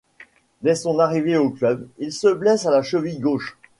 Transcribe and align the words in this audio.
Dès 0.63 0.73
son 0.73 0.97
arrivée 0.97 1.37
au 1.37 1.51
club, 1.51 1.87
il 1.99 2.11
se 2.11 2.27
blesse 2.33 2.65
à 2.65 2.71
la 2.71 2.81
cheville 2.81 3.19
gauche. 3.19 3.55